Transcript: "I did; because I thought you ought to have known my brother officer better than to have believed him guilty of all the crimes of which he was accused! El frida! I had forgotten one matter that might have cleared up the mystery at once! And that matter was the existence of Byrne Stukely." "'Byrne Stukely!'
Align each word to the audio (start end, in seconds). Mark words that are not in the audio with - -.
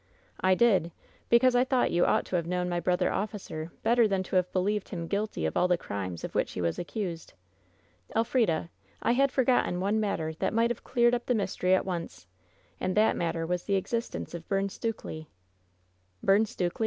"I 0.39 0.55
did; 0.55 0.91
because 1.29 1.55
I 1.55 1.63
thought 1.63 1.91
you 1.91 2.05
ought 2.07 2.25
to 2.25 2.35
have 2.35 2.47
known 2.47 2.67
my 2.67 2.79
brother 2.79 3.11
officer 3.13 3.71
better 3.83 4.07
than 4.07 4.23
to 4.23 4.35
have 4.37 4.51
believed 4.51 4.89
him 4.89 5.05
guilty 5.05 5.45
of 5.45 5.55
all 5.55 5.67
the 5.67 5.77
crimes 5.77 6.23
of 6.23 6.33
which 6.33 6.53
he 6.53 6.59
was 6.59 6.79
accused! 6.79 7.33
El 8.15 8.23
frida! 8.23 8.71
I 9.03 9.11
had 9.11 9.31
forgotten 9.31 9.79
one 9.79 9.99
matter 9.99 10.33
that 10.39 10.55
might 10.55 10.71
have 10.71 10.83
cleared 10.83 11.13
up 11.13 11.27
the 11.27 11.35
mystery 11.35 11.75
at 11.75 11.85
once! 11.85 12.25
And 12.79 12.97
that 12.97 13.15
matter 13.15 13.45
was 13.45 13.65
the 13.65 13.75
existence 13.75 14.33
of 14.33 14.47
Byrne 14.49 14.69
Stukely." 14.69 15.27
"'Byrne 16.23 16.47
Stukely!' 16.47 16.79